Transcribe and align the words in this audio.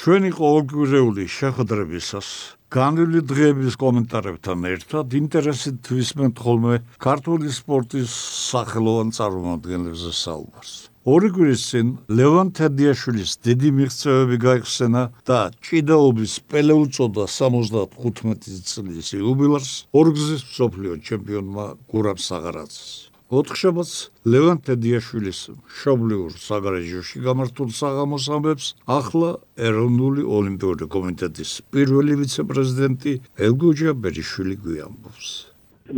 ჩვენი 0.00 0.30
ყოველგვარეული 0.32 1.24
შეხვედრებისას 1.28 2.28
განვლილი 2.72 3.20
დღეების 3.30 3.74
კომენტარებთან 3.82 4.62
ერთად 4.70 5.16
ინტერესით 5.18 5.90
ვისმენთ 5.92 6.40
ხოლმე 6.44 6.78
ქართული 7.04 7.52
სპორტის 7.52 8.14
სახელოვან 8.52 9.12
წარმომადგენლებზე 9.18 10.12
საუბარს. 10.20 10.72
ორი 11.04 11.28
კვირის 11.36 11.66
წინ 11.72 11.92
ლევან 12.16 12.54
თედიაშვილის 12.56 13.36
დიდი 13.44 13.74
მიღწევები 13.76 14.40
გაიხსენა 14.46 15.04
და 15.28 15.40
ჭიდაობის 15.68 16.38
პელე 16.48 16.80
უწოდა 16.80 17.28
75 17.36 18.64
წლის 18.72 19.12
იუბილეს 19.20 19.68
ორგზის 19.92 20.48
სოფლიო 20.56 20.96
ჩემპიონმა 21.04 21.66
გურამ 21.92 22.16
საღარაძეს. 22.16 23.09
ოთხშაბათს 23.30 23.98
ლევან 24.26 24.58
თედიაშვილის 24.66 25.40
შობლიურ 25.80 26.32
საგარეჯოში 26.44 27.20
გამართულ 27.26 27.68
საღამოს 27.78 28.24
ამბებს 28.36 28.66
ახლა 28.98 29.30
ეროვნული 29.68 30.24
ოლიმპიური 30.38 30.88
კომიტეტის 30.94 31.52
პირველი 31.70 32.16
ვიცე-პრეზიდენტი 32.22 33.12
ელგოჯა 33.46 33.94
ბერიშვილი 34.02 34.56
გვიამბობს. 34.64 35.28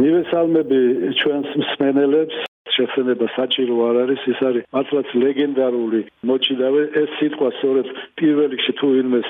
მივესალმები 0.03 0.81
ჩვენს 1.21 1.51
მსმენელებს. 1.63 2.37
შესაძლება 2.77 3.27
საჭირო 3.37 3.75
არ 3.89 3.97
არის. 4.05 4.21
ის 4.33 4.39
არის 4.49 4.65
მართლაც 4.77 5.09
ლეგენდარული 5.25 6.01
მოჭიდავე 6.29 6.83
ეს 7.01 7.11
სიტყვა 7.21 7.49
სწორედ 7.57 7.87
პირველ 8.21 8.49
რიგში 8.53 8.73
თუ 8.77 8.87
ვინმეს 8.93 9.29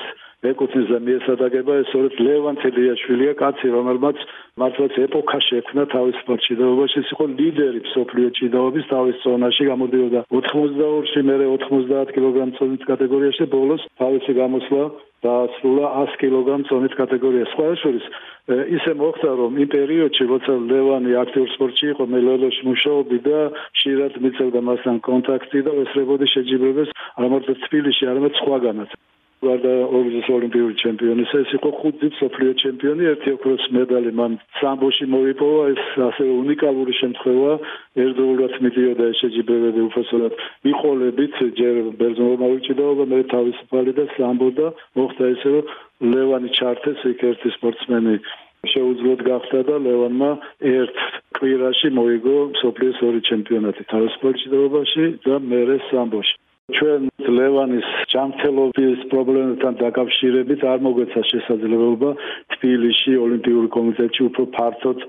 ეკუთვნის 0.51 0.87
და 0.91 0.99
მიესადაგება 1.07 1.73
ეს 1.81 1.87
სწორედ 1.89 2.13
ლევან 2.27 2.59
თედიაშვილია 2.63 3.33
კაცი 3.41 3.67
რომელმაც 3.77 4.17
მართლაც 4.61 4.93
ეპოქა 5.05 5.39
შექმნა 5.49 5.83
თავის 5.93 6.19
სპორტში 6.23 6.53
ის 7.03 7.07
იყო 7.13 7.25
ლიდერი 7.39 7.81
სოფლიო 7.93 8.29
ჭიდაობის 8.37 8.85
თავის 8.93 9.17
ზონაში 9.23 9.63
გამოდიოდა 9.71 10.19
82-ში 10.33 11.21
მერე 11.29 11.45
90 11.53 12.13
კილოგრამ 12.15 12.51
წონის 12.59 12.83
კატეგორიაში 12.91 13.45
ბოლოს 13.55 13.81
თავისი 14.03 14.31
გამოსვლა 14.41 14.83
დაასრულა 15.23 15.87
100 16.03 16.19
კილოგრამ 16.21 16.63
წონის 16.67 16.93
კატეგორია. 16.99 17.45
სხვა 17.53 17.67
შორის 17.83 18.05
ისე 18.77 18.91
მოხდა 18.99 19.29
რომ 19.39 19.51
იმ 19.63 19.69
პერიოდში 19.75 20.23
როცა 20.33 20.53
ლევანი 20.71 21.11
აქტიურ 21.23 21.47
სპორტში 21.55 21.85
იყო 21.93 22.03
მე 22.11 22.19
ლელოში 22.27 22.61
მუშაობდი 22.67 23.17
და 23.27 23.39
შეიძლება 23.81 24.23
მიწევდა 24.25 24.59
მასთან 24.69 24.95
კონტაქტი 25.07 25.59
და 25.67 25.71
ესრებოდი 25.83 26.27
შეჯიბრებას 26.35 26.89
არა 27.17 27.27
მარტო 27.33 27.53
თბილისში 27.65 28.03
არამედ 28.11 28.33
სხვაგანაც. 28.41 28.91
გარდა 29.45 29.73
ორგზის 29.97 30.27
ოლიმპიური 30.37 30.75
ჩემპიონი, 30.83 31.23
ეს 31.39 31.49
იყო 31.57 31.69
ხუთი 31.79 32.07
სოფლიო 32.19 32.51
ჩემპიონი, 32.63 33.03
ერთი 33.13 33.29
ოქროს 33.35 33.63
მედალი 33.77 34.11
მან 34.19 34.37
სამბოში 34.59 35.05
მოიპოვა, 35.15 35.63
ეს 35.73 35.83
ასე 36.09 36.23
უნიკალური 36.43 36.93
შემთხვევა, 37.01 37.51
ერთდროულად 38.03 38.53
მიდიოდა 38.65 39.03
ეს 39.11 39.17
შეჯიბრებები 39.23 39.81
უბრალოდ 39.87 40.33
მიყოლებით, 40.67 41.35
ჯერ 41.59 41.75
ბერძნულმა 41.99 42.37
მოვიჭიდაობა, 42.43 43.03
მე 43.13 43.19
თავისუფალი 43.35 43.91
და 43.99 44.05
სამბო 44.15 44.49
და 44.59 44.67
მოხდა 44.97 45.23
ესე 45.33 45.49
რომ 45.53 45.65
ლევანი 46.13 46.49
ჩართეს 46.57 46.99
იქ 47.11 47.21
ერთი 47.31 47.49
სპორტსმენი 47.57 48.15
შეუძლოდ 48.71 49.21
გახდა 49.27 49.59
და 49.67 49.75
ლევანმა 49.85 50.31
ერთ 50.71 50.99
კვირაში 51.39 51.89
მოიგო 51.97 52.37
სოფლიოს 52.61 52.99
ორი 53.07 53.21
ჩემპიონატი 53.29 53.83
თავისუფალში 53.91 55.07
და 55.27 55.35
მერე 55.51 55.77
სამბოში 55.89 56.35
ჩვენ 56.71 57.09
ლევანის 57.35 57.87
ჯანმრთელობის 58.13 58.99
პრობლემებთან 59.11 59.73
დაკავშირებით 59.83 60.61
არ 60.73 60.83
მოგვეცა 60.85 61.21
შესაძლებლობა 61.29 62.11
თბილისში 62.55 63.15
ოლიმპიური 63.19 63.69
კომიტეტში 63.75 64.21
უფრო 64.29 64.43
ფართოდ 64.55 65.03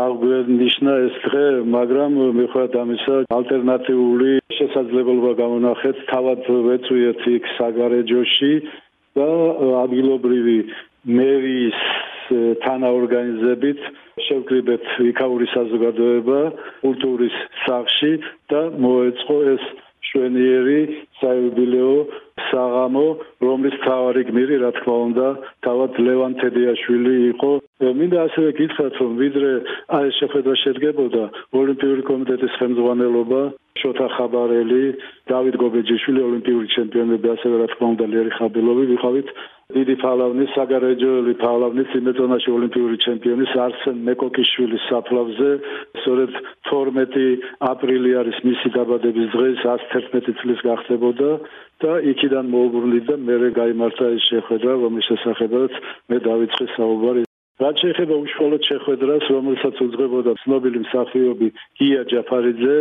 აღვნიშნა 0.00 0.92
ეს 1.06 1.16
დღე, 1.26 1.46
მაგრამ 1.74 2.14
მიუხედავად 2.38 2.76
ამისა, 2.82 3.16
ალტერნატიული 3.38 4.30
შესაძლებლობა 4.58 5.32
გამონახეთ 5.42 5.96
თავად 6.10 6.46
ვეწვიეთ 6.66 7.20
იქ 7.34 7.48
საგარეჯოში 7.58 8.52
და 9.18 9.30
ადგილობრივი 9.82 10.58
მერის 11.18 11.80
თანაორგანიზებით 12.62 13.82
შევკრიბეთ 14.26 14.86
იქაური 15.10 15.46
საზოგადოება 15.54 16.38
კულტურის 16.82 17.36
სახლში 17.66 18.12
და 18.54 18.62
მოეწყო 18.86 19.36
ეს 19.54 19.66
შვენიერი 20.16 20.80
საიუბილეო 21.20 21.96
საღამო, 22.48 23.04
რომლის 23.44 23.76
თავარი 23.84 24.22
გმირი, 24.28 24.56
რა 24.64 24.70
თქმა 24.76 24.96
უნდა, 25.08 25.26
თავად 25.66 25.92
ლევან 26.06 26.32
თედიაშვილი 26.40 27.14
იყო. 27.36 27.50
მინდა 28.00 28.18
ასევე 28.26 28.48
გითხრათ, 28.60 28.94
რომ 29.00 29.12
ვიდრე 29.20 29.50
აი 29.98 30.06
შეხედვა 30.20 30.54
შედგებოდა 30.64 31.24
ოლიმპიური 31.60 32.02
კომიტეტის 32.10 32.56
ხელმძღვანელობა, 32.60 33.42
შოთა 33.80 34.06
ხაბარელი, 34.16 34.84
დავით 35.30 35.56
გობეჯიშვილი, 35.62 36.20
ოლიმპიური 36.28 36.66
ჩემპიონები, 36.76 37.26
ასევე 37.36 37.54
რა 37.60 37.66
თქმა 37.72 37.86
უნდა, 37.92 38.04
ლერი 38.12 38.32
ხაბილოვი, 38.40 38.84
ვიყავით 38.92 39.28
დიდი 39.74 39.94
ფალავნის, 39.98 40.50
საგარეჯოელი 40.54 41.32
ფალავნის 41.42 41.94
იმედონაში 41.98 42.50
ოლიმპიური 42.54 42.96
ჩემპიონის 43.02 43.52
არსენ 43.58 43.96
მეკოკიშვილის 44.08 44.84
საფლავზე, 44.86 45.48
სწორედ 46.00 46.36
12 46.70 47.24
აპრილი 47.70 48.12
არის 48.20 48.38
მისი 48.46 48.68
დაბადების 48.76 49.28
დღე, 49.34 49.48
111 49.66 50.38
წლის 50.38 50.60
გახდებოდა 50.70 51.30
და 51.82 51.92
იქიდან 52.14 52.50
მოუბრუნდი 52.54 53.00
და 53.10 53.16
მე 53.26 53.36
გაიმართა 53.58 54.06
ეს 54.16 54.28
შეხვედრა, 54.30 54.72
რომლის 54.86 55.08
შესაძლებელად 55.10 55.72
მე 56.14 56.18
დავიწყე 56.28 56.66
საუბარი. 56.76 57.22
რაც 57.56 57.76
შეეხება 57.82 58.14
უშუალოდ 58.22 58.62
შეხვედრას, 58.70 59.24
რომელსაც 59.34 59.76
უძღვებოდა 59.82 60.32
ცნობილი 60.44 60.78
მსახიობი 60.86 61.48
გია 61.80 62.02
ჯაფარიძე, 62.12 62.76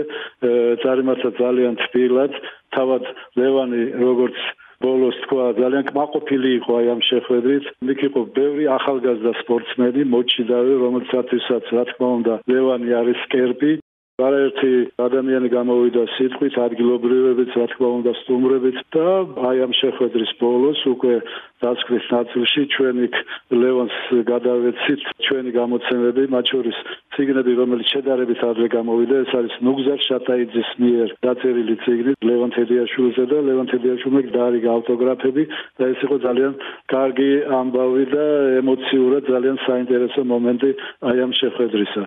წარიმართა 0.84 1.30
ძალიან 1.40 1.76
თბილად, 1.82 2.34
თავად 2.76 3.04
ლევანი 3.40 3.82
როგორც 4.04 4.38
ბოლოს 4.86 5.18
თქვა 5.26 5.46
ძალიან 5.62 5.88
კმაყოფილი 5.90 6.50
იყო 6.60 6.72
აი 6.80 6.88
ამ 6.96 7.02
შეხვედრით. 7.12 7.66
იქ 7.94 8.00
იყო 8.10 8.22
ბევრი 8.38 8.66
ახალგაზრდა 8.78 9.34
სპორტსმენი, 9.42 10.02
მოჩიდავე, 10.14 10.74
რომელთაცაც 10.86 11.66
რა 11.76 11.84
თქმა 11.90 12.10
უნდა, 12.20 12.34
ლევანი 12.52 12.90
არის 13.02 13.22
კერპი 13.34 13.74
არაერთი 14.16 14.70
ადამიანი 15.04 15.50
გამოვიდა 15.52 16.04
სიტყვით 16.16 16.56
ადგილობრივებიც 16.66 17.56
რა 17.60 17.66
თქმა 17.72 17.88
უნდა 18.00 18.12
სტუმრებით 18.22 18.78
და 18.96 19.08
აი 19.50 19.58
ამ 19.66 19.74
შეხვედრის 19.82 20.32
ბოლოს 20.40 20.80
უკვე 20.92 21.16
დასკრის 21.66 22.06
ნაწილში 22.16 22.62
ჩვენ 22.76 22.96
იქ 23.08 23.16
ლევანს 23.62 23.98
გადავეცით. 24.32 25.02
ჩვენი 25.26 25.52
გამოცემები 25.60 26.24
მათ 26.36 26.46
შორის 26.54 26.78
ციგნები 27.16 27.52
რომელიც 27.62 27.88
შედარებით 27.96 28.42
ადრე 28.50 28.68
გამოვიდა 28.76 29.16
ეს 29.24 29.32
არის 29.40 29.54
ნუგზარ 29.66 30.00
შატაიძის 30.08 30.70
მიერ 30.84 31.10
დაწერილი 31.26 31.76
ციგნი 31.84 32.12
ლევან 32.30 32.52
თედიაშვილზე 32.58 33.24
და 33.32 33.38
ლევან 33.48 33.68
თედიაშვილმა 33.72 34.22
დაარიგა 34.36 34.70
ავტოგრაფები 34.78 35.44
და 35.80 35.84
ეს 35.94 36.00
იყო 36.06 36.18
ძალიან 36.28 36.54
კარგი 36.94 37.32
ამბავი 37.60 38.06
და 38.14 38.26
ემოციურად 38.62 39.24
ძალიან 39.32 39.58
საინტერესო 39.68 40.22
მომენტი 40.34 40.72
აი 41.10 41.18
ამ 41.26 41.32
შეხვედრისა. 41.42 42.04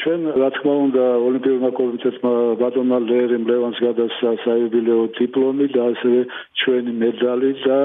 ჩვენ 0.00 0.20
რა 0.40 0.48
თქმა 0.56 0.74
უნდა 0.86 1.04
ოლიმპიურმა 1.28 1.70
კომიტეტმა 1.76 2.32
ბატონმა 2.62 2.98
ლერიმ 3.10 3.42
ლევანს 3.50 3.78
გადასცა 3.86 4.30
საიუბილეო 4.44 5.02
დიპლომი 5.18 5.66
და 5.74 5.82
ასევე 5.92 6.20
ჩვენი 6.62 6.92
მედალი 7.02 7.50
და 7.66 7.80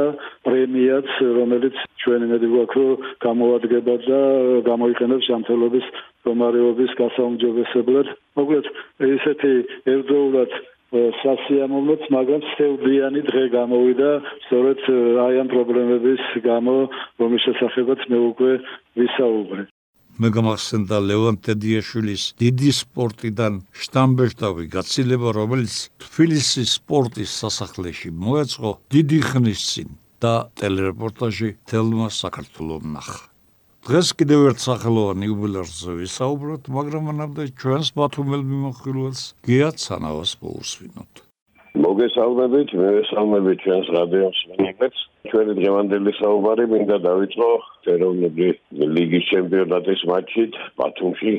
პრემიაც 0.47 1.09
რომელიც 1.37 1.75
ჩვენი 2.03 2.25
მედი 2.31 2.47
გვაქვს 2.53 2.77
რომ 2.77 3.05
გამოადგება 3.25 3.95
და 4.07 4.21
გამოიყენებს 4.69 5.27
ჯანმრთელობის 5.29 5.85
პრომარეობის 6.23 6.91
გასაუმჯობესებლად 7.01 8.07
მოკლედ 8.39 8.65
ესეთი 9.11 9.53
ერთდროულად 9.93 10.51
სასიამოვნოც, 10.91 12.03
მაგრამ 12.15 12.41
სევდიანი 12.55 13.21
დღე 13.27 13.43
გამოვიდა, 13.51 14.11
სწორედ 14.47 14.79
აი 15.27 15.33
ამ 15.43 15.47
პრობლემების 15.51 16.23
გამო, 16.47 16.75
რომლის 17.19 17.43
შესახებაც 17.47 17.99
მე 18.07 18.19
უკვე 18.31 18.51
ვისაუბრე. 18.95 19.67
მე 20.17 20.29
გამახსენდა 20.33 20.97
ლევან 21.09 21.35
თედიაშვილის 21.45 22.23
დიდი 22.41 22.71
სპორტიდან 22.81 23.53
შტამბეშტავი 23.83 24.65
გაცილება, 24.73 25.29
რომელიც 25.39 25.75
თბილისის 26.01 26.69
სპორტის 26.79 27.31
სასახლეში 27.43 28.09
მოეწყო 28.23 28.71
დიდი 28.95 29.19
ხნის 29.29 29.61
წინ 29.69 29.89
და 30.23 30.33
ტელერეპორტაჟი 30.59 31.49
თელმა 31.69 32.07
საქართველოს 32.09 32.85
ნახა. 32.95 33.19
დღეს 33.87 34.07
კიდევ 34.19 34.41
ერთ 34.49 34.59
სახელოვან 34.67 35.21
იუბილეზე 35.27 35.91
ვისაუბროთ, 36.01 36.63
მაგრამ 36.77 37.03
მანამდე 37.07 37.43
ჩვენს 37.61 37.89
ბათუმელ 37.95 38.41
მიმოხილველს 38.51 39.21
გიაცანავს 39.47 40.31
მოусვინოთ. 40.41 41.13
მოგესალმებით, 41.85 42.69
მე 42.79 42.89
ვესალმებით 42.97 43.57
ჩვენს 43.63 43.87
რადიოს 43.97 44.39
მონიტორს. 44.49 44.99
ჩვენი 45.29 45.53
დღევანდელი 45.59 46.11
საუბარი 46.19 46.65
მინდა 46.73 46.97
დავიწყო 47.07 47.49
ეროვნული 47.93 48.47
ლიგის 48.97 49.25
ჩემპიონატის 49.31 50.01
მატჩით 50.11 50.53
ბათუმში. 50.79 51.33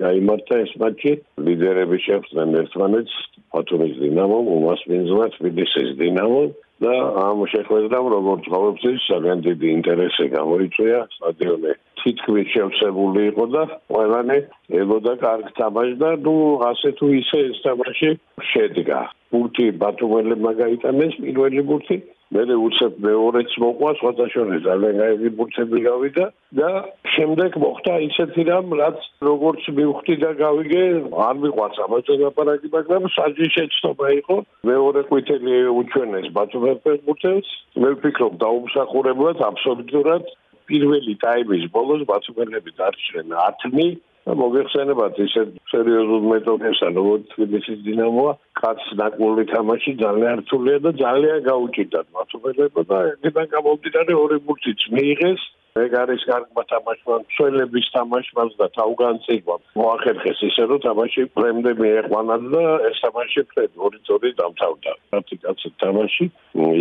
გაიმართა 0.00 0.54
ეს 0.64 0.72
მატჩი, 0.80 1.12
ლიდერები 1.46 1.98
შეხვდნენ 2.06 2.48
ერთმანეთს, 2.62 3.14
ბათუმის 3.52 3.94
დინამომ, 4.00 4.44
უმასპინძლად 4.56 5.30
თბილისის 5.36 5.90
დინამომ 6.00 6.48
და 6.80 6.94
ამ 7.28 7.38
შეხვედრამ 7.52 8.06
როგორც 8.16 8.42
ყოველთვის 8.54 8.98
ძალიან 9.10 9.38
დიდი 9.46 9.68
ინტერესი 9.76 10.26
გამოიწვია 10.36 11.00
სტადიონი 11.16 11.72
თითქმის 12.00 12.46
შევსებული 12.54 13.20
იყო 13.30 13.44
და 13.54 13.62
ყველანი 13.92 14.38
ელოდა 14.80 15.14
კარგ 15.24 15.48
თამაშს 15.58 15.98
და 16.02 16.10
ნუ 16.24 16.36
ასე 16.70 16.90
თუ 17.00 17.06
ისე 17.20 17.38
ეს 17.50 17.58
თამაში 17.66 18.10
შედგა. 18.52 19.00
ბურთი 19.30 19.66
ბათუმელებმა 19.82 20.52
გაიტანეს 20.62 21.14
პირველი 21.24 21.62
ბურთი 21.68 21.96
მე 22.30 22.42
უცებ 22.54 22.98
მეორეც 23.02 23.54
მოყვა 23.58 23.90
სხვათა 23.98 24.26
შორის 24.32 24.60
ძალიან 24.62 24.98
გაიგი 25.02 25.30
ბურთები 25.38 25.78
გავიდა 25.86 26.26
და 26.58 26.68
შემდეგ 27.14 27.56
მოხდა 27.62 27.94
ისეთი 28.06 28.42
რამ 28.50 28.74
რაც 28.80 28.98
როგორც 29.28 29.62
მივხვდი 29.78 30.14
და 30.22 30.30
გავიგე 30.42 30.84
არ 31.26 31.40
მიყვარს 31.44 31.80
ამაზე 31.86 32.14
ლაპარაკი 32.22 32.68
მაგრამ 32.76 33.08
საჯიშეცნობა 33.16 34.06
იყო. 34.20 34.36
მეორე 34.70 35.00
ყვითელი 35.10 35.54
უჩვენეს 35.80 36.26
ბათუმეფეს 36.38 37.00
ბურთებს 37.08 37.50
მე 37.82 37.90
ვფიქრობ 37.98 38.32
დაუმსახურებლად 38.44 39.38
აბსოლუტურად. 39.50 40.24
პირველი 40.70 41.14
ტაიმის 41.18 41.64
ბოლოს 41.74 42.02
ბათუმელები 42.06 42.70
დარჩნენ 42.78 43.26
10 43.34 43.74
და 43.74 43.86
მოგეხსენებათ 44.28 45.18
ისე 45.24 45.42
სერიოზულ 45.72 46.24
მეტოქესა 46.32 46.88
როგორც 46.96 47.22
თბილისის 47.32 47.78
დინამოა 47.86 48.32
კაც 48.60 48.82
ნაკმული 49.00 49.44
თამაში 49.52 49.92
ძალიან 50.02 50.42
რთულია 50.44 50.78
და 50.84 50.90
ძალიან 51.00 51.40
გაუჭირდათ 51.48 52.06
მათობელებო 52.18 52.82
და 52.90 52.98
ეგიდან 53.14 53.46
გამომდინარე 53.54 54.12
ორი 54.24 54.38
ბურთიც 54.44 54.80
მიიღეს. 54.92 55.40
ეგ 55.80 55.92
არის 56.02 56.22
კარგმა 56.26 56.62
თამაშმა 56.70 57.16
ცველების 57.32 57.86
თამაშმაც 57.94 58.50
და 58.60 58.66
თავგანწირვა 58.76 59.56
მოახერხეს 59.78 60.40
ისე 60.50 60.64
რომ 60.70 60.80
თამაში 60.86 61.22
პრემდე 61.38 61.70
მიეყვანათ 61.80 62.42
და 62.54 62.62
ეს 62.90 62.96
თამაში 63.06 63.40
ფრედ 63.54 63.70
ორი 63.78 63.98
ძორი 64.08 64.30
დამთავრდა. 64.40 64.92
პრაქტიკაცი 65.10 65.68
თამაში 65.82 66.24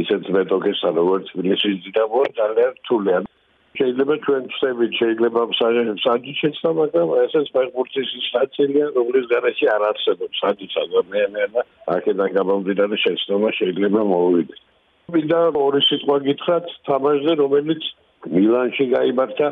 ისეთ 0.04 0.24
მეტოქესა 0.38 0.90
როგორც 1.00 1.24
თბილისის 1.32 1.76
დინამოა 1.86 2.26
ძალიან 2.42 2.72
რთულია 2.82 3.18
შეიძლება 3.80 4.16
ჩვენ 4.26 4.44
ვწევით 4.54 4.94
შეიძლება 5.00 5.42
საჯიჩეცნა 6.06 6.70
მაგრამ 6.80 7.10
ესეც 7.24 7.48
ფეხბურთის 7.56 8.10
სტაცილია 8.28 8.88
რომლის 8.98 9.26
გარშე 9.34 9.68
არ 9.76 9.84
არსებობს 9.90 10.42
საჯიჩა 10.44 10.80
ადამიანები 10.88 11.60
და 11.60 11.64
აქედან 11.96 12.30
გამომდინარე 12.40 12.96
შეცდომა 13.06 13.50
შეიძლება 13.60 14.02
მოვიდეთ. 14.12 14.60
მინდა 15.16 15.40
ორი 15.66 15.82
სიტყვა 15.90 16.18
გითხრათ 16.28 16.66
თამაშზე 16.90 17.34
რომელიც 17.44 17.84
მილანში 18.36 18.86
გამართა 18.94 19.48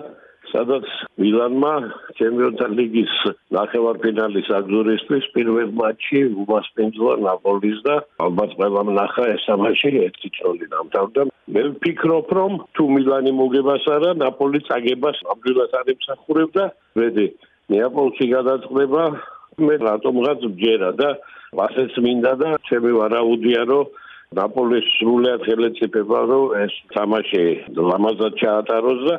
სადაც 0.51 0.85
მილანმა 1.21 1.71
ჩემპიონთა 2.19 2.67
ლიგის 2.77 3.13
ნახევარფინალის 3.57 4.49
აგზურისთვის 4.57 5.25
პირველ 5.35 5.71
მატჩი 5.81 6.21
უმასპინძლა 6.43 7.13
ნაპოლის 7.27 7.79
და 7.87 7.95
ალბათ 8.25 8.55
ყველამ 8.59 8.91
ნახა 8.97 9.25
ეს 9.33 9.45
თამაში 9.49 9.91
ერთი 10.07 10.29
წოლი 10.37 10.65
დამთავრდა. 10.73 11.21
მე 11.53 11.61
ვფიქრობ 11.73 12.27
რომ 12.39 12.53
თუ 12.75 12.83
მილანი 12.95 13.31
მოგებას 13.41 13.85
არა 13.95 14.11
ნაპოლი 14.23 14.59
წაგებას 14.67 15.17
ამბილას 15.35 15.71
არ 15.79 15.87
ემსახურებდა. 15.95 16.63
მედი 16.97 17.25
ნეაპოლში 17.71 18.25
გადაწყდება 18.35 19.03
მე 19.67 19.75
რატომღაც 19.83 20.39
ვჯერა 20.53 20.91
და 21.01 21.09
ასეც 21.67 21.93
მინდა 22.05 22.33
და 22.41 22.49
ჩემი 22.67 22.91
ვარაუდია 22.99 23.63
რომ 23.71 23.85
ნაპოლის 24.37 24.87
სრულად 24.97 25.43
ხელეწიფება 25.47 26.19
რომ 26.31 26.45
ეს 26.63 26.73
თამაში 26.93 27.43
ლამაზად 27.89 28.33
ჩაატაროს 28.43 29.01
და 29.07 29.15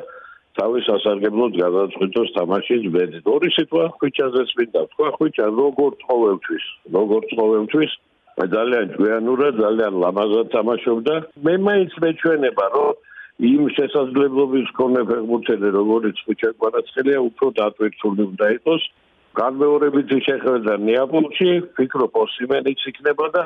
თავის 0.59 0.85
ასარგებლოდ 0.95 1.53
გადაწყვიტოს 1.63 2.29
თამაშის 2.37 2.83
ბედი. 2.95 3.19
ორი 3.35 3.49
სიტყვა 3.55 3.83
ხვიჩაზეც 3.97 4.49
მინდა 4.59 4.81
თქვა 4.91 5.09
ხვიჩა 5.17 5.45
როგორ 5.61 5.91
ყოველთვის, 6.09 6.65
როგორ 6.95 7.21
ყოველთვის 7.39 7.91
ძალიან 8.39 8.85
ჭვიანურად, 8.95 9.53
ძალიან 9.59 9.93
ლამაზად 10.03 10.47
თამაშობდა. 10.55 11.15
მე 11.43 11.53
მაინც 11.67 11.91
მეჩვენება, 12.03 12.65
რომ 12.75 12.91
იმ 13.39 13.63
შესაძლებლობის 13.77 14.67
მქონე 14.71 15.01
ფეხბურთელი, 15.09 15.69
როგორც 15.79 16.15
ხვიჩა 16.23 16.49
კვარაცხელია, 16.59 17.19
უფრო 17.29 17.47
დატვირთული 17.59 18.21
უნდა 18.31 18.47
იყოს. 18.57 18.83
განმეორებით 19.39 20.09
შეხედა 20.27 20.73
ნეაპოლში, 20.87 21.51
ფიქრობ 21.75 22.13
ოსიმენიც 22.23 22.79
იქნება 22.91 23.25
და 23.35 23.43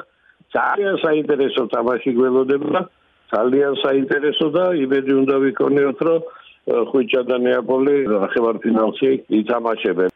ძალიან 0.54 0.96
საინტერესო 1.06 1.64
თამაში 1.74 2.12
გველოდება. 2.18 2.80
ძალიან 3.34 3.74
საინტერესო 3.82 4.48
და 4.54 4.64
იმედი 4.86 5.14
უნდა 5.22 5.36
ვიქონიოთ, 5.46 6.00
რომ 6.08 6.22
ხვიჩა 6.64 7.22
და 7.28 7.38
ნეაპოლი 7.44 7.96
ახევარფინალში 8.28 9.10
ითამაშებენ. 9.40 10.10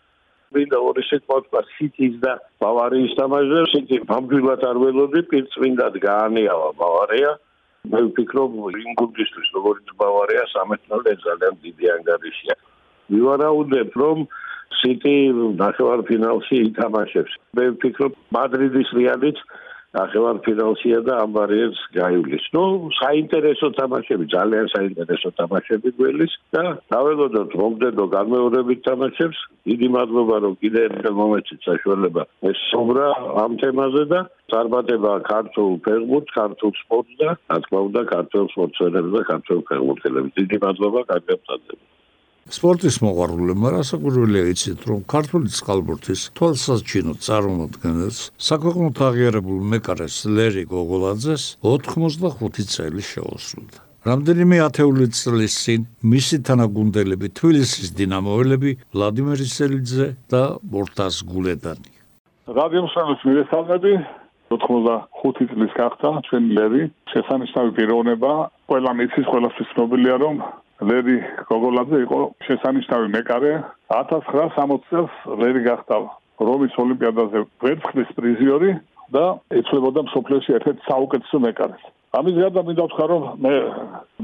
მინდა 0.56 0.78
ორი 0.80 1.04
სიტყვა 1.04 1.38
თქვა 1.44 1.62
სიტის 1.76 2.16
და 2.24 2.34
ბავარიის 2.64 3.14
თამაშზე. 3.20 3.60
სიტი 3.74 3.98
ფამბილად 4.08 4.62
არ 4.64 4.78
ველოდი, 4.84 5.22
პირწმინდად 5.32 5.94
გაანიავა 6.08 6.70
ბავარია. 6.80 7.32
მე 7.92 8.00
ვფიქრობ 8.08 8.52
ინგულდისტრის 8.88 9.50
როგორც 9.58 9.86
ბავარია 10.00 10.44
13 10.56 11.20
ძალიან 11.28 11.54
დიდი 11.64 11.86
ანგარიშია. 11.96 12.56
მივარაუდებ 13.12 13.92
რომ 14.02 14.18
სიტი 14.80 15.16
ნახევარფინალში 15.60 16.56
ითამაშებს. 16.72 17.34
მე 17.56 17.64
ვფიქრობ 17.76 18.14
მადრიდის 18.36 18.90
რეალით 19.00 19.38
ახევარ 19.96 20.40
ფინალშია 20.46 21.00
და 21.08 21.14
ამ 21.24 21.32
ბარიერს 21.38 21.80
გაივლის. 21.96 22.46
ნუ 22.54 22.64
საინტერესო 23.00 23.68
თამაშები, 23.80 24.26
ძალიან 24.36 24.68
საინტერესო 24.76 25.30
თამაშები 25.40 25.90
გველის 26.00 26.34
და 26.54 26.64
დაველოდოთ 26.92 27.52
მომდენო 27.62 28.06
განმეორებით 28.16 28.80
თამაშებს. 28.88 29.40
დიდი 29.68 29.88
მადლობა 29.96 30.36
რომ 30.44 30.54
კიდე 30.62 30.80
ერთ 30.88 31.06
მომენტში 31.22 31.56
საშუალება 31.68 32.24
ეს 32.52 32.58
სობრა 32.72 33.08
ამ 33.44 33.52
თემაზე 33.64 34.04
და 34.12 34.20
წარმატება 34.52 35.12
ქართულ 35.32 35.72
ფეხბურთს, 35.88 36.36
ქართულ 36.40 36.72
სპორტს 36.84 37.14
და 37.20 37.30
რა 37.36 37.58
თქმა 37.64 37.80
უნდა 37.88 38.02
ქართულ 38.14 38.46
სპორტსმენებს 38.54 39.12
და 39.16 39.22
ქართულ 39.32 39.60
ფეხბურთელებს. 39.68 40.36
დიდი 40.40 40.58
მადლობა, 40.66 41.00
კარგი 41.12 41.32
აფსაძები. 41.38 41.97
სპორტის 42.54 42.98
მოყვარულებმა 43.04 43.70
რასაკვირველია 43.76 44.44
იცით, 44.54 44.86
რომ 44.88 45.00
ქართული 45.12 45.52
წყალბურთის 45.52 46.22
თვალსაჩინო 46.38 47.14
წარმოადგენელს 47.26 48.20
საქვეყნოთ 48.48 49.02
აღიარებულ 49.08 49.60
მეკარეს 49.74 50.16
ლერი 50.32 50.64
გოგოლაძეს 50.72 51.44
85 51.62 52.72
წელი 52.72 53.04
შეუსრულდა. 53.12 53.80
რამდენიმე 54.08 54.58
ათეული 54.64 55.06
წლის 55.12 55.54
წინ 55.64 55.82
მისი 56.14 56.38
თანაგუნდელები 56.48 57.28
თბილისის 57.36 57.92
დინამოელები 58.00 58.72
ვლადიმერ 58.96 59.40
ისელიძე 59.48 60.08
და 60.32 60.42
მორთას 60.72 61.16
გულედანი. 61.28 61.92
რადიომსხლის 62.48 63.22
მირესალმები 63.28 63.92
85 64.56 65.52
წლის 65.52 65.74
გახდა 65.76 66.10
ჩვენი 66.28 66.50
ლერი 66.56 66.84
შესანიშნავი 67.12 67.72
პიროვნება 67.78 68.32
ყველა 68.72 68.92
მიცის 69.00 69.28
ყველასთვის 69.32 69.72
ცნობილია 69.76 70.16
რომ 70.24 70.36
ლერი 70.82 71.18
გოგოლაძე 71.50 71.98
იყო 72.06 72.20
შესანიშნავი 72.48 73.08
მეკარე. 73.16 73.54
1960 73.94 74.86
წელს 74.90 75.14
ლერი 75.42 75.62
გახდა 75.66 75.96
რომის 76.38 76.74
ოლიმპიადაზე 76.78 77.40
ვერცხლის 77.66 78.10
პრიზიორი 78.18 78.72
და 79.16 79.26
ეცვლებოდა 79.60 80.02
მსოფლიოში 80.08 80.52
ერთ-ერთ 80.58 80.80
საუკეთესო 80.90 81.38
მეკარეს. 81.48 81.84
ამის 82.18 82.36
გარდა 82.40 82.62
მინდა 82.68 82.84
ვთქვა 82.88 83.06
რომ 83.12 83.24
მე 83.44 83.54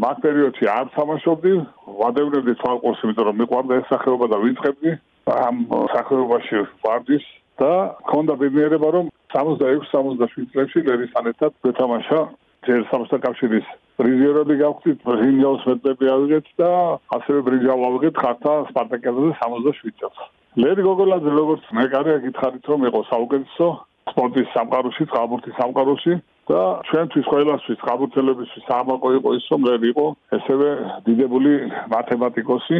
მაგ 0.04 0.18
პერიოდში 0.24 0.66
არ 0.78 0.88
თამაშობდი, 0.98 1.54
ვადევნებდი 2.00 2.54
თვალყურს, 2.62 3.04
იმიტომ 3.04 3.26
რომ 3.28 3.40
მიყვარდა 3.42 3.74
ეს 3.80 3.90
სახეობა 3.92 4.26
და 4.34 4.38
ვიწყებდი 4.44 4.92
ამ 5.32 5.56
სახეობაში 5.94 6.58
ვარდის 6.84 7.26
და 7.62 7.72
მქონდა 8.04 8.34
ბედნიერება 8.42 8.90
რომ 8.96 9.06
66-67 9.34 10.50
წლებში 10.54 10.80
ლერისთან 10.88 11.30
ერთად 11.32 11.52
ვეთამაშა 11.66 12.20
ჯერ 12.68 12.86
სამოთა 12.92 13.18
კავშირის 13.26 13.68
პრიზიორები 14.00 14.56
გავხდით, 14.64 15.00
რინგავს 15.22 15.64
მეტები 15.70 16.06
ავიღეთ 16.16 16.48
და 16.62 16.70
ასევე 17.18 17.40
ბრიჯავ 17.48 17.84
ავიღეთ 17.90 18.16
ხართა 18.24 18.54
სპარტაკიადაზე 18.70 19.32
67 19.42 19.98
წელს. 20.00 20.20
ლერი 20.64 20.82
გოგოლაძე 20.86 21.32
როგორც 21.34 21.64
მეკარე 21.78 22.14
გითხარით 22.26 22.66
რომ 22.72 22.82
იყო 22.90 23.00
საუკეთესო 23.10 23.68
სპორტის 24.14 24.48
სამყაროში, 24.54 25.04
წყალბურთის 25.10 25.56
სამყაროში 25.60 26.14
და 26.50 26.62
ჩვენთვის 26.90 27.30
ყველასთვის 27.32 27.80
წყალბურთელებისთვის 27.82 28.66
საამაყო 28.68 29.10
იყო 29.18 29.30
ის 29.40 29.46
რომ 29.54 29.62
ლერი 29.70 29.88
იყო 29.94 30.06
ესევე 30.38 30.70
დიდებული 31.08 31.52
მათემატიკოსი 31.94 32.78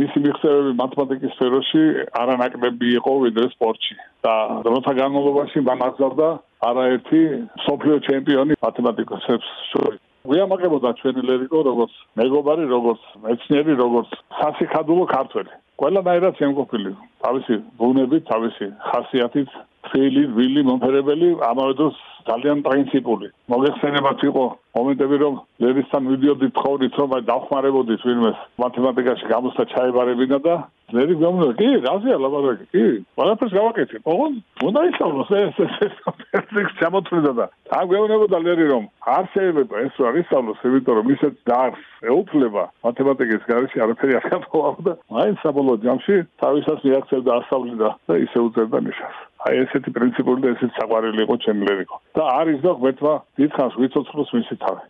მისი 0.00 0.18
მიღწევები 0.24 0.72
მათემატიკის 0.78 1.34
სფეროში 1.36 1.82
არანაკლები 2.22 2.88
იყო 3.02 3.12
ვიდრე 3.26 3.46
სპორტში 3.52 3.96
და 4.24 4.34
დროთა 4.64 4.92
განმავლობაში 5.02 5.64
მან 5.68 5.84
აღზარდა 5.88 6.28
არაერთი 6.68 7.20
სოფლიო 7.66 7.96
ჩემპიონი 8.08 8.54
მათემატიკოსებს 8.66 9.48
შორის. 9.72 10.00
ვიამაყებოდა 10.30 10.90
ჩვენი 11.00 11.22
ლერიკო 11.28 11.58
როგორც 11.66 11.92
მეგობარი 12.20 12.64
როგორც 12.70 13.02
მეცნიერი 13.24 13.74
როგორც 13.82 14.10
სასიხადულო 14.40 15.04
ქართველი. 15.16 15.52
ყველანაირად 15.82 16.34
შემოყოფილი 16.40 16.90
თავისი 17.24 17.54
ბუნებით 17.78 18.22
თავისი 18.30 18.66
ხასიათით 18.88 19.50
თელი 19.88 20.22
ვილი 20.36 20.62
მომფერებელი 20.68 21.28
ამავე 21.50 21.74
დროს 21.80 21.96
ძალიან 22.28 22.58
პრინციპული. 22.66 23.28
მოგეხსენებათ 23.52 24.20
იყო 24.30 24.44
მომენტები 24.76 25.16
რომ 25.22 25.34
ლერისთან 25.62 26.02
ვიდიოდი 26.12 26.48
თხოვდით 26.58 26.94
რომ 27.00 27.10
აი 27.16 27.22
დახმარებოდით 27.30 28.04
ვინმეს 28.08 28.38
მათემატიკაში 28.62 29.26
გამოსთა 29.32 29.64
ჩაებარებინა 29.72 30.38
და 30.46 30.54
ლერი 30.96 31.14
გამოსა 31.20 31.52
კი 31.58 31.68
რაზეა 31.86 32.16
ლაბარაკი 32.22 32.66
კი 32.72 32.84
ყველაფერს 33.16 33.54
გავაკეთე 33.58 34.00
ოღონ 34.12 34.32
უნდა 34.68 34.80
ისწავლოს 34.92 35.30
ეს 35.40 35.60
ეს 35.66 35.74
ეს 35.82 36.72
ჩამოთვლიდა 36.80 37.32
და 37.38 37.46
ამ 37.78 37.84
გვეუბნებოდა 37.90 38.38
ლერი 38.46 38.66
რომ 38.72 38.84
არ 39.16 39.24
შეიძლება 39.34 39.74
ეს 39.86 39.94
რა 40.04 40.12
ისწავლოს 40.22 40.64
იმიტომ 40.68 40.94
რომ 41.00 41.12
ისეთ 41.16 41.34
დარს 41.48 41.82
ეუფლება 42.12 42.64
მათემატიკის 42.86 43.42
გარშე 43.50 43.84
არაფერი 43.84 44.18
არ 44.20 44.26
გაფოვავდა 44.32 44.92
მაინც 45.16 45.36
საბოლოო 45.44 45.82
ჯამში 45.84 46.16
თავისას 46.44 46.80
მიაქცევდა 46.86 47.30
ასწავლიდა 47.40 47.88
და 48.08 48.14
ისე 48.26 48.38
უწერდა 48.46 48.78
ნიშას 48.88 49.16
აი 49.48 49.62
ესეთი 49.64 49.90
პრინციპული 49.98 50.44
და 50.44 50.54
ესეთი 50.54 50.74
საყვარელი 50.78 51.22
იყო 51.26 51.36
ჩემი 51.44 51.70
ლერიკო 51.70 51.96
და 52.18 52.24
არის 52.40 52.58
და 52.66 52.74
ღმერთმა 52.78 53.14
დიდხანს 53.42 53.78
ვიცოცხლოს 53.82 54.34
მისი 54.38 54.56
თავი 54.64 54.82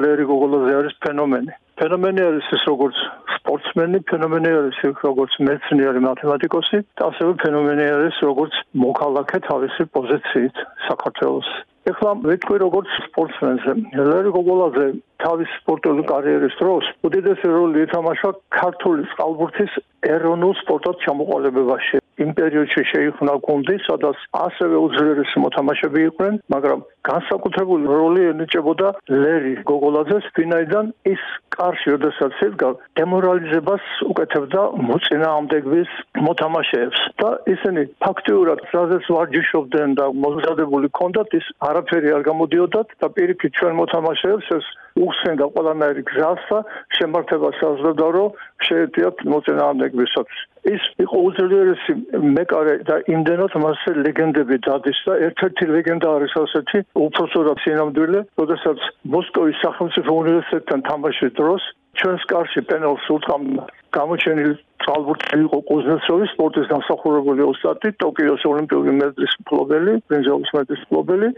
ლერი 0.00 0.24
გოგოლაძე 0.30 0.72
არის 0.80 0.94
ფენომენი. 1.04 1.52
ფენომენი 1.80 2.22
არის 2.28 2.46
ის 2.56 2.62
როგორც 2.68 2.96
სპორტსმენი, 3.36 3.98
ფენომენი 4.10 4.50
არის 4.60 4.78
ის 4.88 5.02
როგორც 5.08 5.32
მეცნიერი 5.48 6.00
მათემატიკოსი, 6.08 6.78
და 7.00 7.02
ასევე 7.10 7.32
ფენომენი 7.42 7.84
არის 7.96 8.16
როგორც 8.28 8.54
მოქალაქე 8.84 9.38
თავისი 9.48 9.82
პოზიციით 9.96 10.56
საქართველოს. 10.88 11.48
ეხლა 11.90 12.10
ვეთქვი 12.28 12.56
როგორც 12.64 12.88
სპორტსმენზე, 13.08 13.72
ლერი 14.08 14.30
გოგოლაძე 14.36 14.86
თავის 15.24 15.48
სპორტული 15.60 16.02
კარიერის 16.12 16.54
დროს 16.60 16.84
უდიდესი 17.08 17.48
როლი 17.56 17.78
ითამაშა 17.86 18.30
ქართული 18.60 19.02
წყალბურთის 19.12 19.72
ეროვნულ 20.14 20.54
სპორტად 20.60 20.96
ჩამოყალიბებაში. 21.04 21.96
იმ 22.20 22.30
პერიოდში 22.38 22.82
შეიქმნა 22.92 23.34
გუნდი, 23.46 23.76
სადაც 23.86 24.18
ასევე 24.46 24.76
უძლიერესი 24.86 25.42
მოთამაშეები 25.44 26.00
იყვნენ, 26.10 26.34
მაგრამ 26.54 26.80
განსაკუთრებული 27.08 27.84
როლი 27.88 28.22
ენიჭებოდა 28.32 28.88
ლერი 29.08 29.54
გოგოლაძეს, 29.70 30.26
ვინაიდან 30.36 30.92
ის 31.12 31.22
კარში, 31.56 31.94
როდესაც 31.94 32.42
იდგა, 32.46 32.70
დემორალიზებას 33.00 33.84
უკეთებდა 34.12 34.62
მოწინააღმდეგის 34.90 35.94
მოთამაშეებს 36.26 37.00
და 37.22 37.30
ისინი 37.54 37.86
ფაქტიურად 38.04 38.64
სადაც 38.72 39.08
ვარჯიშობდნენ 39.16 39.96
და 40.00 40.06
მოზადებული 40.26 40.92
ჰქონდათ, 40.92 41.38
ის 41.40 41.46
არაფერი 41.70 42.14
არ 42.18 42.22
გამოდიოდათ 42.30 42.94
და 43.00 43.12
პირიქით 43.16 43.52
ჩვენ 43.60 43.74
მოთამაშეებს 43.80 44.52
ეს 44.60 44.70
უსენდა 45.00 45.46
ყველანაირი 45.54 46.02
გზას 46.10 46.46
და 46.50 46.58
შემართებას 46.98 47.60
საზრდა 47.62 48.08
რომ 48.16 48.38
შეეძიათ 48.68 49.26
მოწინააღმდეგებსაც 49.32 50.40
ის 50.68 50.82
იყო 51.00 51.18
უძლიერესი 51.28 51.94
მეკარე 52.36 52.74
და 52.88 52.96
იმდენად 53.08 53.54
მასზე 53.64 53.92
ლეგენდები 54.04 54.56
დადის 54.66 54.98
და 55.06 55.14
ერთ-ერთი 55.28 55.68
ლეგენდა 55.72 56.08
არის 56.16 56.34
ასეთი 56.42 56.82
უფროსურად 56.98 57.58
სინამდვილე, 57.64 58.20
როდესაც 58.40 58.78
მოსკოვის 59.14 59.60
სახელმწიფო 59.64 60.10
უნივერსიტეტთან 60.22 60.80
თამაშის 60.90 61.32
დროს 61.38 61.62
ჩვენს 62.00 62.22
კარში 62.30 62.60
პენალს 62.70 63.06
უთამდა 63.14 63.64
გამოჩენილი 63.96 64.54
წყალბურთელი 64.82 65.44
იყო 65.48 65.58
კუზნეცოვი 65.70 66.26
სპორტის 66.34 66.68
დამსახურებული 66.72 67.42
ოსტატი 67.50 67.90
ტოკიოს 68.02 68.44
ოლიმპიური 68.50 68.92
მედლის 69.00 69.34
მფლობელი, 69.42 69.96
ბრინჯაოს 70.08 70.52
მედლის 70.56 70.84
მფლობელი 70.86 71.28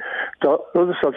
და 0.45 0.53
როდესაც 0.77 1.17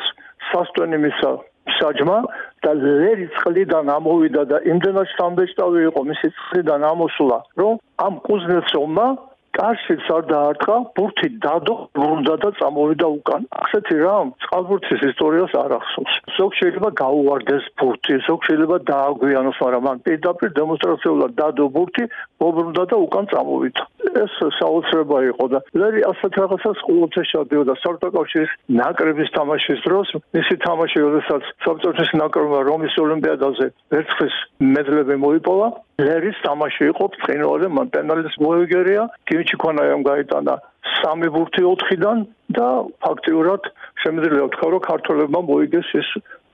სასტვენი 0.52 0.98
მისა 1.06 1.32
საჯმა 1.76 2.18
და 2.64 2.72
ლერი 2.80 3.28
წყლიდან 3.36 3.90
ამოვიდა 3.98 4.44
და 4.52 4.58
იმდენად 4.72 5.08
სტამბეჭდავი 5.14 5.80
იყო 5.90 6.02
მისი 6.10 6.28
წყლიდან 6.38 6.86
ამოსულა 6.92 7.40
რომ 7.62 7.80
ამ 8.06 8.20
კუზნეცოვმა 8.28 9.08
კარშიც 9.56 10.06
არ 10.16 10.24
დაარტყა, 10.32 10.76
ბურთი 10.96 11.28
დადო, 11.46 11.76
ბრუნდა 11.96 12.36
და 12.44 12.50
წამოვიდა 12.60 13.08
უკან. 13.18 13.42
ასეთი 13.64 13.96
რამ 14.04 14.28
წყალბურთის 14.44 15.02
ისტორიას 15.12 15.54
არ 15.64 15.72
ახსოვს. 15.80 16.14
ზოგ 16.38 16.52
შეიძლება 16.60 16.90
გაუვარდეს 17.02 17.64
ბურთი, 17.80 18.14
ზოგ 18.28 18.40
შეიძლება 18.48 18.78
დააგვიანოს, 18.92 19.58
მაგრამ 19.64 19.84
მან 19.88 19.98
პირდაპირ 20.06 20.50
დემონსტრაციულად 20.60 21.32
დადო 21.40 21.66
ბურთი, 21.76 22.04
მობრუნდა 22.44 22.84
და 22.92 22.96
უკან 23.06 23.26
წამოვიდა. 23.32 23.84
ეს 24.16 24.34
საოცრება 24.60 25.18
იყო 25.32 25.46
და 25.52 25.60
ლერი 25.80 26.02
ასეთ 26.12 26.34
რაღაცას 26.42 26.78
ყოველთვის 26.88 27.28
შედიოდა 27.34 27.74
საბჭოთა 27.84 28.44
ნაკრების 28.80 29.30
თამაშის 29.38 29.80
დროს. 29.88 30.08
მისი 30.36 30.56
თამაში, 30.68 30.98
როდესაც 31.06 31.44
საბჭოთა 31.66 32.06
ნაკრებმა 32.22 32.60
რომის 32.70 32.94
ოლიმპიადაზე 33.06 33.66
ერთხლის 34.00 34.36
მედლები 34.76 35.16
მოიპოვა, 35.26 35.68
ლერის 36.02 36.38
თამაში 36.44 36.90
იყო 36.92 37.06
ცხინვალე 37.16 37.68
მონტენალის 37.78 38.36
მოიგერია, 38.44 39.04
კიმჩი 39.30 39.58
ქონაიამ 39.64 40.02
გაიტანა 40.08 40.56
სამი 40.96 41.30
ბურთი 41.36 41.64
4-დან 41.66 42.26
და 42.58 42.68
ფაქტიურად 43.06 43.70
შემიძლია 44.04 44.48
ვთქვა, 44.48 44.68
რომ 44.76 44.82
ქართველებმა 44.90 45.42
მოიგეს 45.50 45.90
ეს 46.02 46.10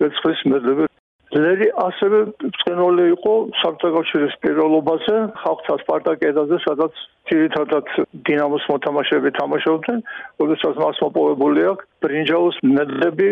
ერთხლის 0.05 0.41
მედლები. 0.51 0.85
ლერი 1.31 1.67
ასევე 1.87 2.19
ცხინვალე 2.59 3.03
იყო 3.15 3.33
საბჭოთა 3.61 4.01
პირველობაზე, 4.43 5.15
ხალხთა 5.41 5.75
სპარტაკიადაზე, 5.83 6.57
სადაც 6.67 6.93
ძირითადად 7.31 7.87
დინამოს 8.27 8.67
მოთამაშეები 8.71 9.31
თამაშობდნენ, 9.39 9.99
როდესაც 10.41 10.75
მას 10.83 11.01
მოპოვებული 11.05 11.61
აქვს 11.71 11.87
ბრინჯაოს 12.01 12.57
მედლები, 12.65 13.29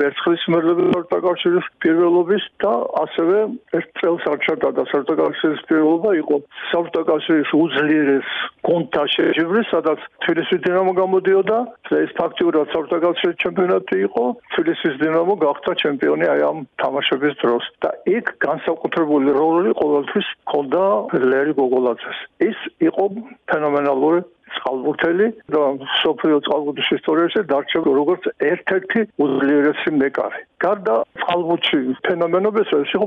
ვერცხლის 0.00 0.44
მედლები 0.52 0.86
სპორტაკავშირის 0.88 1.66
პირველობის 1.84 2.44
და 2.64 2.72
ასევე 3.02 3.38
ერთ 3.78 3.90
წელს 4.00 4.24
არჩევდა 4.32 4.68
და 4.78 4.82
სპორტაკავშირის 4.92 5.60
პირველობა 5.68 6.10
იყო 6.22 6.36
სპორტაკავშირის 6.72 7.50
უძლიერეს 7.62 8.30
კონტა 8.68 9.02
შეჯიბრი, 9.14 9.62
სადაც 9.72 10.00
თბილისის 10.24 10.60
დინამო 10.66 10.92
გამოდიოდა 11.02 11.58
და 11.90 12.00
ეს 12.06 12.12
ფაქტიურად 12.16 12.72
სპორტაკავშირის 12.72 13.40
ჩემპიონატი 13.44 13.96
იყო, 14.08 14.24
თბილისის 14.56 14.94
დინამო 15.04 15.34
გახდა 15.44 15.72
ჩემპიონი 15.84 16.26
აი 16.32 16.40
ამ 16.48 16.58
თამაშების 16.80 17.34
დროს 17.42 17.64
და 17.84 17.90
იქ 18.16 18.26
განსაკუთრებული 18.46 19.36
როლი 19.36 19.70
ყოველთვის 19.82 20.26
ჰქონდა 20.46 20.82
ლერი 21.28 21.52
გოგოლაძეს. 21.60 22.18
ის 22.48 22.58
იყო 22.88 23.04
ფენომენალური 23.50 24.20
წყალბურთელი 24.56 25.26
და 25.54 25.62
სოფიო 26.02 26.38
წყალბურთის 26.46 26.88
ისტორიაში 26.98 27.40
დარჩება 27.52 27.90
როგორც 27.98 28.22
ერთ-ერთი 28.52 29.00
უძლიერესი 29.24 29.90
მეკარე. 30.02 30.40
გარდა 30.64 30.94
წყალბურთში 31.22 31.78
ფენომენობისა, 32.06 32.76
ის 32.84 32.92
იყო 32.96 33.06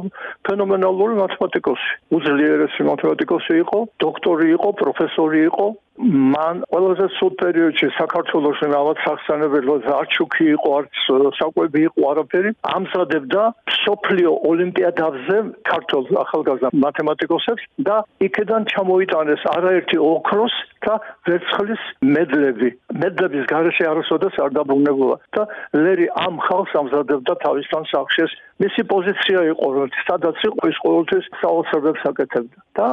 ფენომენალური 0.49 1.13
მათემატიკოსი. 1.21 1.91
უძლიერესი 2.17 2.81
მათემატიკოსი 2.91 3.53
იყო, 3.63 3.79
დოქტორი 4.05 4.47
იყო, 4.57 4.69
პროფესორი 4.81 5.39
იყო, 5.49 5.67
მან 6.03 6.63
ყველაზე 6.71 7.05
სულ 7.15 7.31
პერიოდში 7.39 7.87
საქართველოს 7.97 8.59
რაღაც 8.67 8.97
სახსანებელო 9.05 9.75
არჩუკი 9.95 10.45
იყო 10.55 10.69
არც 10.79 11.03
საკვები 11.39 11.81
იყო 11.89 12.01
არაფერი. 12.11 12.51
ამზადებდა 12.75 13.43
სოფლიო 13.79 14.31
ოლიმპიადაზე 14.51 15.37
ქართულ 15.71 16.03
ახალგაზრდა 16.23 16.69
მათემატიკოსებს 16.85 17.63
და 17.87 17.95
იქედან 18.27 18.67
ჩამოიტანეს 18.75 19.41
არაერთი 19.55 19.97
ოქროს 20.11 20.55
და 20.85 20.99
ვერცხლის 21.27 21.83
მედლები. 22.03 22.69
მედლების 23.01 23.45
garaშე 23.53 23.83
არასოდეს 23.91 24.35
არ 24.43 24.51
დაბრუნებულა. 24.59 25.17
და 25.35 25.43
ლერი 25.79 26.07
ამ 26.27 26.35
ხალხს 26.47 26.73
ამზადებდა 26.81 27.33
თავისთან 27.45 27.83
სახშეს 27.91 28.31
მისი 28.63 28.81
პოზიცია 28.91 29.39
იყო 29.51 29.67
რომ 29.75 29.89
სადაც 30.07 30.37
იყო 30.49 30.61
ის 30.71 30.77
ყოველთვის 30.85 31.25
საოცრებს 31.41 32.03
აკეთებდა 32.11 32.59
და 32.79 32.89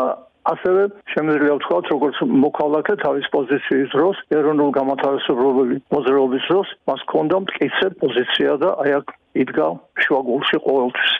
ასევე 0.50 0.82
შემიძლია 1.14 1.56
ვთქვათ, 1.58 1.84
როგორც 1.94 2.16
მოქალაქე 2.26 2.94
თავის 3.02 3.26
პოზიციის 3.34 3.90
დროს, 3.94 4.16
ეროვნულ 4.38 4.70
გამათავისუფლებელი 4.78 5.76
მოძრაობის 5.94 6.44
დროს, 6.50 6.68
მას 6.90 7.00
ჰქონდა 7.06 7.37
მტკიცე 7.46 7.87
პოზიცია 8.02 8.56
და 8.62 8.70
აი 8.82 8.90
აქ 9.00 9.06
იდგა 9.44 9.68
შუაგულში 10.06 10.58
ყოველთვის. 10.66 11.12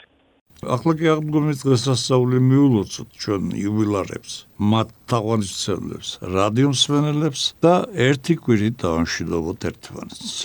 ახლა 0.63 0.93
კი 0.95 1.07
აღდგომის 1.11 1.61
დღესასწაული 1.63 2.37
მიულოცოთ 2.39 3.07
ჩვენ 3.23 3.43
იუბილარებს, 3.63 4.33
მათ 4.71 4.93
თაყვანისმცემლებს, 5.11 6.09
რადიომსმენელებს 6.23 7.41
და 7.59 7.73
ერთი 8.07 8.33
კვირით 8.39 8.75
დაანშილოთ 8.83 9.67
ერთმანეთს. 9.71 10.35